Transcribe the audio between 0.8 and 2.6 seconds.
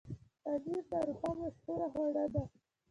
د اروپا مشهوره خواړه ده.